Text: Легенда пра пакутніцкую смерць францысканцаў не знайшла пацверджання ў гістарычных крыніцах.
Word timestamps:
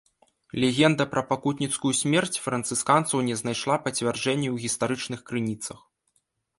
Легенда 0.61 1.03
пра 1.11 1.21
пакутніцкую 1.31 1.91
смерць 2.01 2.33
францысканцаў 2.45 3.17
не 3.31 3.35
знайшла 3.45 3.75
пацверджання 3.87 4.49
ў 4.55 4.57
гістарычных 4.69 5.19
крыніцах. 5.33 5.79